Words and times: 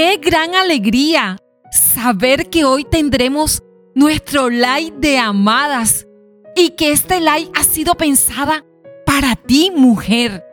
Qué 0.00 0.16
gran 0.22 0.54
alegría 0.54 1.38
saber 1.72 2.48
que 2.50 2.64
hoy 2.64 2.84
tendremos 2.84 3.64
nuestro 3.96 4.48
like 4.48 4.96
de 5.00 5.18
amadas 5.18 6.06
y 6.54 6.70
que 6.70 6.92
este 6.92 7.18
like 7.18 7.50
ha 7.56 7.64
sido 7.64 7.96
pensada 7.96 8.64
para 9.04 9.34
ti, 9.34 9.72
mujer, 9.74 10.44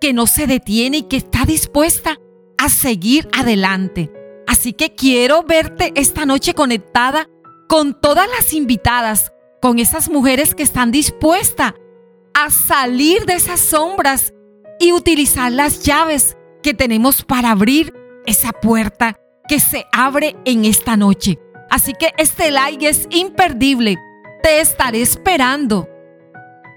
que 0.00 0.12
no 0.12 0.26
se 0.26 0.48
detiene 0.48 0.96
y 0.96 1.02
que 1.04 1.16
está 1.16 1.44
dispuesta 1.44 2.18
a 2.58 2.68
seguir 2.68 3.28
adelante. 3.32 4.10
Así 4.48 4.72
que 4.72 4.96
quiero 4.96 5.44
verte 5.44 5.92
esta 5.94 6.26
noche 6.26 6.52
conectada 6.52 7.28
con 7.68 8.00
todas 8.00 8.28
las 8.28 8.52
invitadas, 8.52 9.32
con 9.62 9.78
esas 9.78 10.10
mujeres 10.10 10.56
que 10.56 10.64
están 10.64 10.90
dispuestas 10.90 11.74
a 12.34 12.50
salir 12.50 13.26
de 13.26 13.34
esas 13.34 13.60
sombras 13.60 14.34
y 14.80 14.90
utilizar 14.90 15.52
las 15.52 15.84
llaves 15.84 16.36
que 16.64 16.74
tenemos 16.74 17.22
para 17.22 17.52
abrir 17.52 17.94
esa 18.28 18.52
puerta 18.52 19.18
que 19.48 19.58
se 19.58 19.86
abre 19.90 20.36
en 20.44 20.66
esta 20.66 20.96
noche. 20.96 21.38
Así 21.70 21.94
que 21.94 22.12
este 22.18 22.50
like 22.50 22.86
es 22.86 23.08
imperdible. 23.10 23.96
Te 24.42 24.60
estaré 24.60 25.00
esperando. 25.00 25.88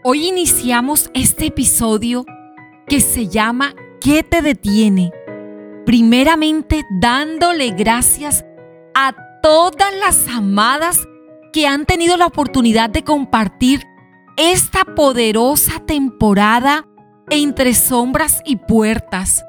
Hoy 0.04 0.28
iniciamos 0.28 1.12
este 1.14 1.48
episodio 1.48 2.26
que 2.88 3.02
se 3.02 3.28
llama 3.28 3.76
¿Qué 4.00 4.24
te 4.24 4.42
detiene? 4.42 5.12
Primeramente 5.86 6.84
dándole 7.02 7.72
gracias 7.72 8.46
a 8.96 9.14
todas 9.44 9.94
las 10.00 10.28
amadas 10.30 11.06
que 11.52 11.68
han 11.68 11.86
tenido 11.86 12.16
la 12.16 12.28
oportunidad 12.28 12.90
de 12.90 13.04
compartir 13.04 13.84
esta 14.38 14.86
poderosa 14.86 15.80
temporada 15.86 16.88
entre 17.30 17.74
sombras 17.74 18.42
y 18.46 18.56
puertas. 18.56 19.44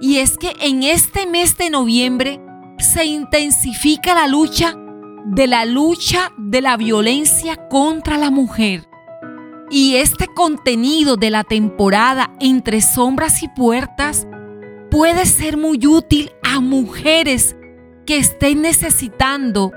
Y 0.00 0.18
es 0.18 0.36
que 0.36 0.54
en 0.60 0.82
este 0.82 1.26
mes 1.26 1.56
de 1.56 1.70
noviembre 1.70 2.40
se 2.78 3.04
intensifica 3.04 4.14
la 4.14 4.26
lucha 4.26 4.74
de 5.26 5.46
la 5.46 5.64
lucha 5.64 6.32
de 6.38 6.60
la 6.60 6.76
violencia 6.76 7.68
contra 7.68 8.18
la 8.18 8.30
mujer. 8.30 8.86
Y 9.70 9.96
este 9.96 10.28
contenido 10.28 11.16
de 11.16 11.30
la 11.30 11.42
temporada 11.42 12.32
entre 12.38 12.80
sombras 12.80 13.42
y 13.42 13.48
puertas 13.48 14.26
puede 14.90 15.26
ser 15.26 15.56
muy 15.56 15.84
útil 15.86 16.30
a 16.42 16.60
mujeres 16.60 17.56
que 18.06 18.18
estén 18.18 18.62
necesitando 18.62 19.72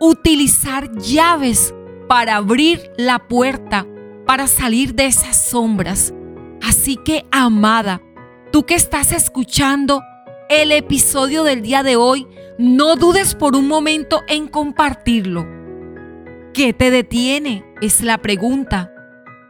utilizar 0.00 0.90
llaves 0.98 1.74
para 2.08 2.36
abrir 2.36 2.90
la 2.98 3.18
puerta, 3.28 3.86
para 4.26 4.46
salir 4.46 4.94
de 4.94 5.06
esas 5.06 5.36
sombras. 5.50 6.12
Así 6.62 6.96
que, 6.96 7.24
amada, 7.30 8.02
tú 8.50 8.64
que 8.66 8.74
estás 8.74 9.12
escuchando 9.12 10.02
el 10.48 10.72
episodio 10.72 11.44
del 11.44 11.62
día 11.62 11.82
de 11.82 11.96
hoy, 11.96 12.26
no 12.58 12.96
dudes 12.96 13.34
por 13.34 13.54
un 13.54 13.68
momento 13.68 14.22
en 14.28 14.48
compartirlo. 14.48 15.46
¿Qué 16.52 16.72
te 16.72 16.90
detiene? 16.90 17.64
Es 17.80 18.02
la 18.02 18.18
pregunta. 18.18 18.92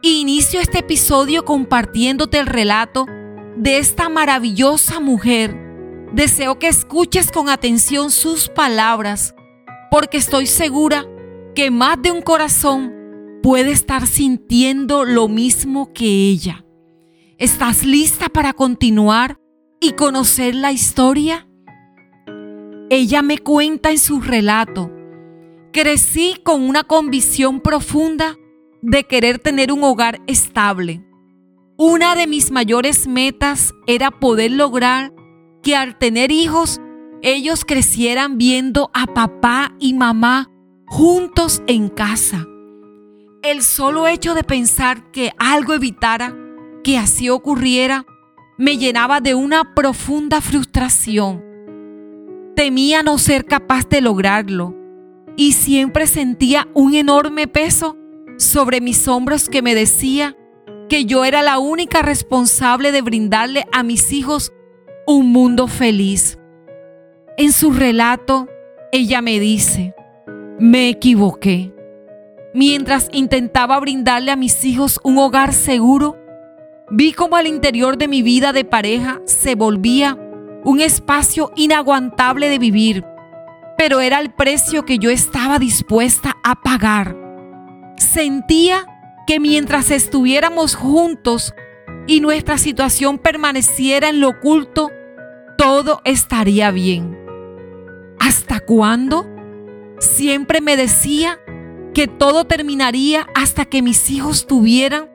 Inicio 0.03 0.59
este 0.59 0.79
episodio 0.79 1.43
compartiéndote 1.43 2.39
el 2.39 2.45
relato 2.45 3.07
de 3.57 3.79
esta 3.79 4.09
maravillosa 4.09 4.99
mujer. 4.99 5.57
Deseo 6.13 6.59
que 6.59 6.67
escuches 6.67 7.31
con 7.31 7.49
atención 7.49 8.11
sus 8.11 8.49
palabras, 8.49 9.33
porque 9.89 10.17
estoy 10.17 10.45
segura 10.45 11.05
que 11.55 11.71
más 11.71 12.01
de 12.01 12.11
un 12.11 12.21
corazón 12.21 12.93
puede 13.41 13.71
estar 13.71 14.05
sintiendo 14.05 15.03
lo 15.05 15.27
mismo 15.27 15.91
que 15.93 16.05
ella. 16.05 16.63
¿Estás 17.41 17.83
lista 17.83 18.29
para 18.29 18.53
continuar 18.53 19.39
y 19.79 19.93
conocer 19.93 20.53
la 20.53 20.71
historia? 20.71 21.47
Ella 22.91 23.23
me 23.23 23.39
cuenta 23.39 23.89
en 23.89 23.97
su 23.97 24.21
relato, 24.21 24.91
crecí 25.73 26.35
con 26.43 26.61
una 26.61 26.83
convicción 26.83 27.59
profunda 27.59 28.35
de 28.83 29.05
querer 29.05 29.39
tener 29.39 29.71
un 29.71 29.83
hogar 29.83 30.21
estable. 30.27 31.03
Una 31.79 32.13
de 32.13 32.27
mis 32.27 32.51
mayores 32.51 33.07
metas 33.07 33.73
era 33.87 34.11
poder 34.11 34.51
lograr 34.51 35.11
que 35.63 35.75
al 35.75 35.97
tener 35.97 36.31
hijos, 36.31 36.79
ellos 37.23 37.65
crecieran 37.65 38.37
viendo 38.37 38.91
a 38.93 39.07
papá 39.07 39.73
y 39.79 39.95
mamá 39.95 40.51
juntos 40.85 41.63
en 41.65 41.89
casa. 41.89 42.45
El 43.41 43.63
solo 43.63 44.05
hecho 44.07 44.35
de 44.35 44.43
pensar 44.43 45.09
que 45.09 45.31
algo 45.39 45.73
evitara 45.73 46.35
que 46.83 46.97
así 46.97 47.29
ocurriera 47.29 48.05
me 48.57 48.77
llenaba 48.77 49.21
de 49.21 49.35
una 49.35 49.73
profunda 49.73 50.41
frustración. 50.41 51.43
Temía 52.55 53.01
no 53.03 53.17
ser 53.17 53.45
capaz 53.45 53.87
de 53.89 54.01
lograrlo 54.01 54.75
y 55.35 55.53
siempre 55.53 56.05
sentía 56.07 56.67
un 56.73 56.93
enorme 56.93 57.47
peso 57.47 57.97
sobre 58.37 58.81
mis 58.81 59.07
hombros 59.07 59.49
que 59.49 59.61
me 59.61 59.73
decía 59.73 60.35
que 60.89 61.05
yo 61.05 61.25
era 61.25 61.41
la 61.41 61.57
única 61.57 62.01
responsable 62.01 62.91
de 62.91 63.01
brindarle 63.01 63.65
a 63.71 63.81
mis 63.81 64.11
hijos 64.11 64.51
un 65.07 65.31
mundo 65.31 65.67
feliz. 65.67 66.37
En 67.37 67.53
su 67.53 67.71
relato, 67.71 68.47
ella 68.91 69.21
me 69.21 69.39
dice, 69.39 69.95
me 70.59 70.89
equivoqué. 70.89 71.73
Mientras 72.53 73.07
intentaba 73.13 73.79
brindarle 73.79 74.31
a 74.31 74.35
mis 74.35 74.65
hijos 74.65 74.99
un 75.03 75.17
hogar 75.17 75.53
seguro, 75.53 76.20
Vi 76.93 77.13
cómo 77.13 77.37
al 77.37 77.47
interior 77.47 77.97
de 77.97 78.09
mi 78.09 78.21
vida 78.21 78.51
de 78.51 78.65
pareja 78.65 79.21
se 79.23 79.55
volvía 79.55 80.17
un 80.65 80.81
espacio 80.81 81.53
inaguantable 81.55 82.49
de 82.49 82.59
vivir, 82.59 83.05
pero 83.77 84.01
era 84.01 84.19
el 84.19 84.33
precio 84.33 84.83
que 84.83 84.97
yo 84.97 85.09
estaba 85.09 85.57
dispuesta 85.57 86.35
a 86.43 86.61
pagar. 86.61 87.15
Sentía 87.95 88.85
que 89.25 89.39
mientras 89.39 89.89
estuviéramos 89.89 90.75
juntos 90.75 91.53
y 92.07 92.19
nuestra 92.19 92.57
situación 92.57 93.19
permaneciera 93.19 94.09
en 94.09 94.19
lo 94.19 94.27
oculto, 94.27 94.91
todo 95.57 96.01
estaría 96.03 96.71
bien. 96.71 97.17
¿Hasta 98.19 98.59
cuándo? 98.59 99.25
Siempre 99.99 100.59
me 100.59 100.75
decía 100.75 101.39
que 101.93 102.07
todo 102.07 102.43
terminaría 102.43 103.27
hasta 103.33 103.63
que 103.63 103.81
mis 103.81 104.09
hijos 104.09 104.45
tuvieran 104.45 105.10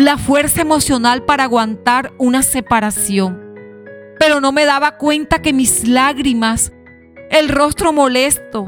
la 0.00 0.16
fuerza 0.16 0.62
emocional 0.62 1.24
para 1.26 1.44
aguantar 1.44 2.14
una 2.16 2.42
separación. 2.42 3.38
Pero 4.18 4.40
no 4.40 4.50
me 4.50 4.64
daba 4.64 4.96
cuenta 4.96 5.42
que 5.42 5.52
mis 5.52 5.86
lágrimas, 5.86 6.72
el 7.30 7.50
rostro 7.50 7.92
molesto, 7.92 8.66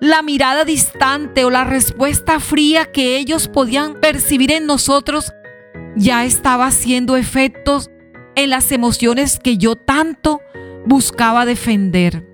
la 0.00 0.22
mirada 0.22 0.64
distante 0.64 1.44
o 1.44 1.50
la 1.50 1.64
respuesta 1.64 2.38
fría 2.38 2.92
que 2.92 3.16
ellos 3.16 3.48
podían 3.48 4.00
percibir 4.00 4.52
en 4.52 4.66
nosotros 4.66 5.32
ya 5.96 6.24
estaba 6.24 6.66
haciendo 6.66 7.16
efectos 7.16 7.90
en 8.36 8.50
las 8.50 8.70
emociones 8.70 9.40
que 9.40 9.58
yo 9.58 9.74
tanto 9.74 10.40
buscaba 10.86 11.44
defender. 11.44 12.24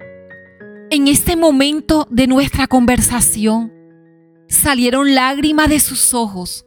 En 0.91 1.09
este 1.09 1.35
momento 1.37 2.07
de 2.11 2.27
nuestra 2.27 2.67
conversación 2.67 3.73
salieron 4.49 5.15
lágrimas 5.15 5.71
de 5.71 5.81
sus 5.81 6.13
ojos 6.13 6.67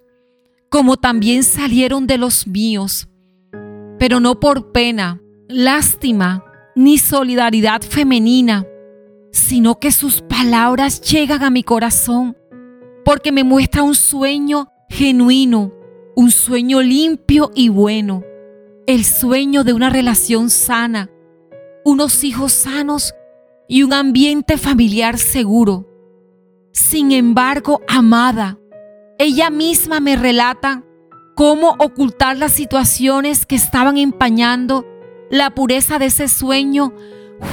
como 0.69 0.97
también 0.97 1.43
salieron 1.43 2.07
de 2.07 2.17
los 2.17 2.47
míos, 2.47 3.07
pero 3.99 4.19
no 4.19 4.39
por 4.39 4.71
pena, 4.71 5.21
lástima 5.47 6.43
ni 6.75 6.97
solidaridad 6.97 7.81
femenina, 7.81 8.65
sino 9.31 9.79
que 9.79 9.91
sus 9.91 10.21
palabras 10.21 11.01
llegan 11.01 11.43
a 11.43 11.49
mi 11.49 11.63
corazón 11.63 12.37
porque 13.03 13.31
me 13.31 13.43
muestra 13.43 13.83
un 13.83 13.95
sueño 13.95 14.69
genuino, 14.89 15.73
un 16.15 16.31
sueño 16.31 16.81
limpio 16.81 17.51
y 17.55 17.69
bueno, 17.69 18.23
el 18.85 19.05
sueño 19.05 19.63
de 19.63 19.73
una 19.73 19.89
relación 19.89 20.49
sana, 20.49 21.09
unos 21.85 22.23
hijos 22.23 22.51
sanos 22.51 23.13
y 23.67 23.83
un 23.83 23.93
ambiente 23.93 24.57
familiar 24.57 25.17
seguro. 25.17 25.87
Sin 26.73 27.11
embargo, 27.11 27.81
amada, 27.87 28.57
ella 29.19 29.49
misma 29.49 29.99
me 29.99 30.15
relata 30.15 30.83
cómo 31.35 31.75
ocultar 31.79 32.37
las 32.37 32.51
situaciones 32.51 33.45
que 33.45 33.55
estaban 33.55 33.97
empañando 33.97 34.85
la 35.29 35.51
pureza 35.51 35.99
de 35.99 36.05
ese 36.07 36.27
sueño 36.27 36.93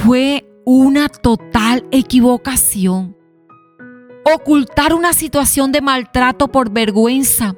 fue 0.03 0.47
una 0.65 1.09
total 1.09 1.85
equivocación. 1.91 3.15
Ocultar 4.23 4.93
una 4.93 5.13
situación 5.13 5.71
de 5.71 5.81
maltrato 5.81 6.47
por 6.47 6.71
vergüenza, 6.71 7.55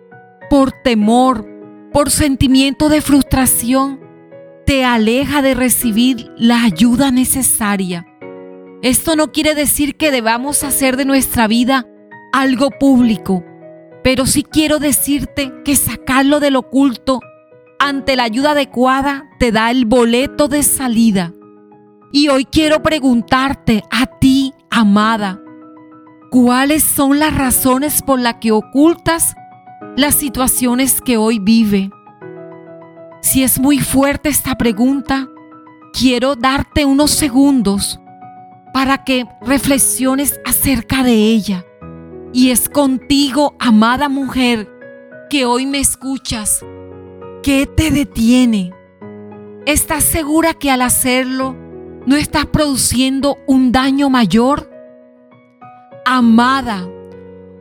por 0.50 0.72
temor, 0.72 1.48
por 1.94 2.10
sentimiento 2.10 2.90
de 2.90 3.02
frustración, 3.02 4.02
te 4.66 4.84
aleja 4.84 5.42
de 5.42 5.54
recibir 5.54 6.30
la 6.36 6.64
ayuda 6.64 7.12
necesaria. 7.12 8.06
Esto 8.82 9.16
no 9.16 9.32
quiere 9.32 9.56
decir 9.56 9.96
que 9.96 10.12
debamos 10.12 10.64
hacer 10.64 10.98
de 10.98 11.06
nuestra 11.06 11.48
vida 11.48 11.88
algo 12.34 12.70
público, 12.70 13.46
pero 14.08 14.26
sí 14.26 14.44
quiero 14.44 14.80
decirte 14.80 15.52
que 15.66 15.76
sacarlo 15.76 16.40
del 16.40 16.56
oculto 16.56 17.20
ante 17.78 18.16
la 18.16 18.24
ayuda 18.24 18.52
adecuada 18.52 19.26
te 19.38 19.52
da 19.52 19.70
el 19.70 19.84
boleto 19.84 20.48
de 20.48 20.64
salida. 20.64 21.34
Y 22.14 22.30
hoy 22.30 22.46
quiero 22.46 22.82
preguntarte 22.82 23.84
a 23.92 24.06
ti, 24.06 24.54
amada, 24.70 25.42
¿cuáles 26.32 26.86
son 26.86 27.20
las 27.20 27.36
razones 27.36 28.02
por 28.02 28.22
las 28.22 28.36
que 28.36 28.54
ocultas 28.54 29.36
las 29.98 30.16
situaciones 30.16 31.02
que 31.02 31.18
hoy 31.18 31.40
vive? 31.40 31.90
Si 33.22 33.44
es 33.44 33.60
muy 33.60 33.80
fuerte 33.80 34.30
esta 34.30 34.56
pregunta, 34.56 35.28
quiero 35.92 36.38
darte 36.38 36.86
unos 36.86 37.12
segundos 37.12 38.00
para 38.74 39.04
que 39.04 39.26
reflexiones 39.42 40.40
acerca 40.46 41.04
de 41.04 41.12
ella. 41.12 41.66
Y 42.34 42.52
es 42.52 42.70
contigo, 42.70 43.56
amada 43.60 44.10
mujer, 44.10 44.70
que 45.30 45.46
hoy 45.46 45.66
me 45.66 45.80
escuchas. 45.80 46.64
¿Qué 47.42 47.66
te 47.66 47.92
detiene? 47.92 48.74
¿Estás 49.66 50.04
segura 50.04 50.54
que 50.54 50.70
al 50.70 50.82
hacerlo 50.82 51.56
no 52.06 52.16
estás 52.16 52.46
produciendo 52.46 53.38
un 53.48 53.72
daño 53.72 54.10
mayor? 54.10 54.70
Amada, 56.06 56.88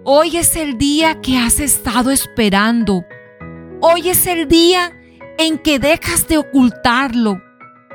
hoy 0.05 0.37
es 0.37 0.57
el 0.57 0.79
día 0.79 1.21
que 1.21 1.39
has 1.39 1.59
estado 1.61 2.11
esperando. 2.11 3.05
Hoy 3.81 4.09
es 4.09 4.27
el 4.27 4.49
día 4.49 4.93
en 5.39 5.59
que 5.59 5.79
dejas 5.79 6.29
de 6.29 6.39
ocultarlo. 6.39 7.41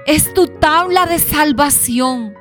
Es 0.06 0.33
tu 0.33 0.47
tabla 0.47 1.06
de 1.06 1.19
salvación. 1.19 2.33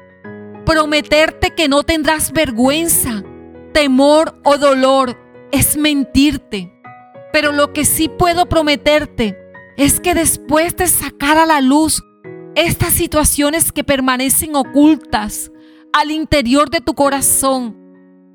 Prometerte 0.64 1.50
que 1.54 1.68
no 1.68 1.82
tendrás 1.82 2.32
vergüenza, 2.32 3.22
temor 3.72 4.40
o 4.44 4.58
dolor 4.58 5.18
es 5.52 5.76
mentirte. 5.76 6.72
Pero 7.32 7.52
lo 7.52 7.72
que 7.72 7.84
sí 7.84 8.08
puedo 8.08 8.46
prometerte 8.46 9.36
es 9.76 10.00
que 10.00 10.14
después 10.14 10.76
de 10.76 10.86
sacar 10.86 11.38
a 11.38 11.46
la 11.46 11.60
luz 11.60 12.02
estas 12.54 12.92
situaciones 12.92 13.72
que 13.72 13.84
permanecen 13.84 14.56
ocultas 14.56 15.50
al 15.92 16.10
interior 16.10 16.70
de 16.70 16.80
tu 16.80 16.94
corazón 16.94 17.76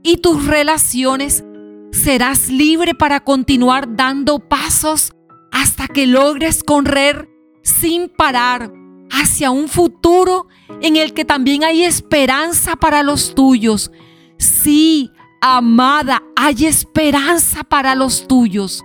y 0.04 0.18
tus 0.18 0.46
relaciones, 0.48 1.44
serás 1.92 2.50
libre 2.50 2.94
para 2.96 3.20
continuar 3.20 3.96
dando 3.96 4.40
pasos 4.40 5.14
hasta 5.52 5.88
que 5.88 6.08
logres 6.08 6.64
correr 6.64 7.30
sin 7.62 8.10
parar 8.10 8.72
hacia 9.12 9.52
un 9.52 9.68
futuro 9.68 10.48
en 10.82 10.98
el 10.98 11.14
que 11.14 11.26
también 11.26 11.64
hay 11.64 11.84
esperanza 11.84 12.76
para 12.76 13.04
los 13.04 13.36
tuyos. 13.36 13.92
Sí, 14.38 15.12
amada, 15.46 16.24
hay 16.36 16.66
esperanza 16.66 17.64
para 17.64 17.94
los 17.94 18.28
tuyos. 18.28 18.84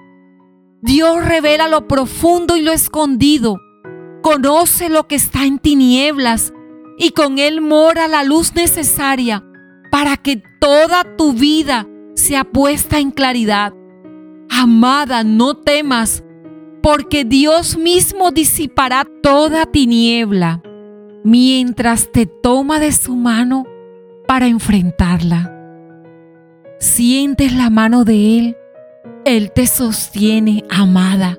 Dios 0.83 1.25
revela 1.25 1.69
lo 1.69 1.89
profundo 1.89 2.57
y 2.57 2.63
lo 2.63 2.73
escondido. 2.73 3.59
Conoce 4.23 4.91
lo 4.91 5.07
que 5.07 5.15
está 5.15 5.45
en 5.45 5.59
tinieblas 5.59 6.53
y 6.99 7.11
con 7.13 7.39
Él 7.39 7.63
mora 7.63 8.09
la 8.09 8.25
luz 8.25 8.55
necesaria 8.55 9.43
para 9.91 10.19
que 10.19 10.43
toda 10.61 11.17
tu 11.17 11.33
vida 11.33 11.89
sea 12.15 12.45
puesta 12.45 12.99
en 12.99 13.11
claridad. 13.11 13.73
Amada, 14.51 15.25
no 15.25 15.55
temas, 15.55 16.23
porque 16.83 17.25
Dios 17.25 17.79
mismo 17.79 18.33
disipará 18.33 19.07
toda 19.23 19.65
tiniebla 19.65 20.63
mientras 21.25 22.13
te 22.13 22.27
toma 22.27 22.81
de 22.81 22.93
su 22.93 23.17
mano 23.17 23.65
para 24.27 24.47
enfrentarla. 24.47 25.60
Sientes 26.81 27.53
la 27.53 27.71
mano 27.71 28.05
de 28.05 28.39
Él, 28.39 28.57
Él 29.25 29.53
te 29.53 29.69
sostiene, 29.69 30.65
amada, 30.69 31.39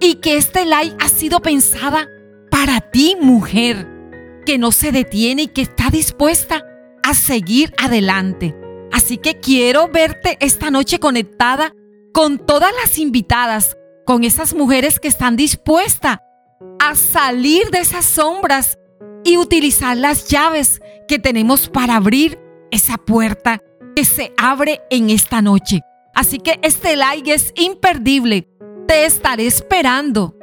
y 0.00 0.16
que 0.16 0.36
este 0.36 0.66
like 0.66 0.96
ha 1.00 1.08
sido 1.08 1.40
pensada 1.40 2.08
para 2.50 2.80
ti, 2.80 3.16
mujer, 3.20 3.86
que 4.44 4.58
no 4.58 4.72
se 4.72 4.90
detiene 4.92 5.42
y 5.42 5.48
que 5.48 5.62
está 5.62 5.90
dispuesta 5.90 6.67
a 7.08 7.14
seguir 7.14 7.72
adelante. 7.78 8.54
Así 8.92 9.16
que 9.16 9.40
quiero 9.40 9.88
verte 9.88 10.36
esta 10.40 10.70
noche 10.70 10.98
conectada 10.98 11.72
con 12.12 12.38
todas 12.38 12.70
las 12.82 12.98
invitadas, 12.98 13.78
con 14.04 14.24
esas 14.24 14.54
mujeres 14.54 15.00
que 15.00 15.08
están 15.08 15.34
dispuestas 15.34 16.18
a 16.78 16.94
salir 16.94 17.70
de 17.70 17.78
esas 17.78 18.04
sombras 18.04 18.78
y 19.24 19.38
utilizar 19.38 19.96
las 19.96 20.28
llaves 20.28 20.82
que 21.08 21.18
tenemos 21.18 21.70
para 21.70 21.96
abrir 21.96 22.38
esa 22.70 22.98
puerta 22.98 23.62
que 23.96 24.04
se 24.04 24.34
abre 24.36 24.82
en 24.90 25.08
esta 25.08 25.40
noche. 25.40 25.80
Así 26.14 26.38
que 26.38 26.58
este 26.62 26.94
like 26.94 27.32
es 27.32 27.54
imperdible. 27.56 28.48
Te 28.86 29.06
estaré 29.06 29.46
esperando. 29.46 30.37